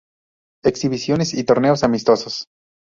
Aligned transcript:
Exhibiciones 0.63 1.35
y 1.35 1.43
torneos 1.43 1.83
amistosos 1.83 2.47